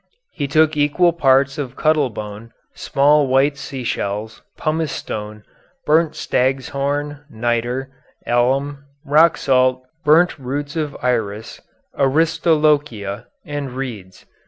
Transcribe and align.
He 0.31 0.47
took 0.47 0.75
equal 0.75 1.13
parts 1.13 1.59
of 1.59 1.75
cuttle 1.75 2.09
bone, 2.09 2.53
small 2.73 3.27
white 3.27 3.55
sea 3.55 3.83
shells, 3.83 4.41
pumice 4.57 4.91
stone, 4.91 5.43
burnt 5.85 6.15
stag's 6.15 6.69
horn, 6.69 7.23
nitre, 7.29 7.87
alum, 8.25 8.83
rock 9.05 9.37
salt, 9.37 9.83
burnt 10.03 10.39
roots 10.39 10.75
of 10.75 10.97
iris, 11.03 11.61
aristolochia, 11.95 13.27
and 13.45 13.73
reeds. 13.73 14.25